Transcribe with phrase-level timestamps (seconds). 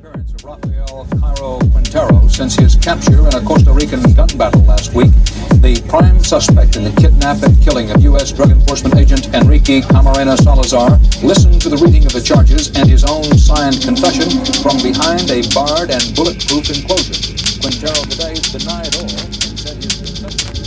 [0.00, 4.94] disappearance of Rafael Caro Quintero since his capture in a Costa Rican gun battle last
[4.94, 5.12] week.
[5.60, 8.32] The prime suspect in the kidnap and killing of U.S.
[8.32, 13.04] Drug Enforcement agent Enrique Camarena Salazar listened to the reading of the charges and his
[13.04, 14.30] own signed confession
[14.62, 17.20] from behind a barred and bulletproof enclosure.
[17.60, 20.64] Quintero today denied all and said his confession.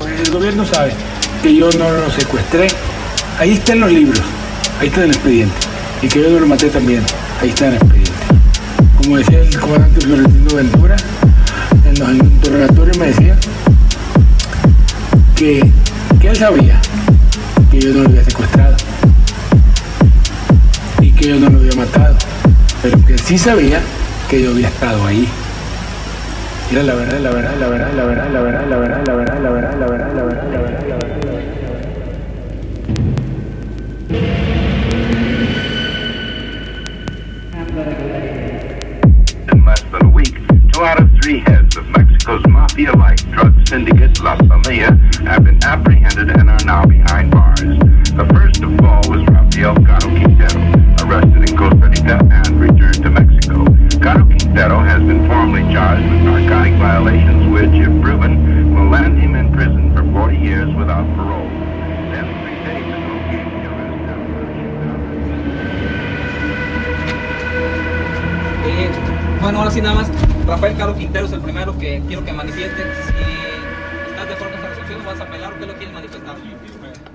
[0.00, 0.92] El gobierno sabe
[1.42, 2.68] que yo no lo secuestré.
[3.38, 4.22] Ahí están los libros,
[4.78, 5.56] ahí está el expediente.
[6.02, 7.04] Y que yo no lo maté también,
[7.40, 8.09] ahí está el expediente.
[9.10, 10.96] Como decía el comandante Florentino Ventura,
[11.84, 13.36] en los interrogatorios me decía
[15.34, 15.68] que,
[16.20, 16.80] que él sabía
[17.72, 18.76] que yo no lo había secuestrado
[21.00, 22.16] y que yo no lo había matado,
[22.82, 23.80] pero que sí sabía
[24.28, 25.26] que yo había estado ahí.
[26.70, 29.40] Era la verdad, la verdad, la verdad, la verdad, la verdad, la verdad, la verdad,
[29.42, 31.39] la verdad, la verdad, la verdad, la verdad, la verdad.
[41.80, 44.92] Of Mexico's mafia-like drug syndicate, La Familia,
[45.24, 47.60] have been apprehended and are now behind bars.
[47.60, 50.60] The first to fall was Rafael Caro Quintero,
[51.02, 53.64] arrested in Costa Rica and returned to Mexico.
[53.98, 59.34] Caro Quintero has been formally charged with narcotic violations which, if proven, will land him
[59.34, 61.48] in prison for 40 years without parole.
[68.66, 68.90] Eh,
[69.42, 70.10] ahora sí nada más,
[70.50, 74.64] Rafael Caro Quintero es el primero que quiero que manifieste si estás de acuerdo con
[74.64, 76.36] esta resolución, vas a apelar o qué lo quieres manifestar.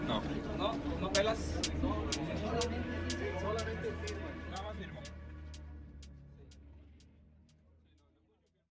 [0.07, 0.21] No.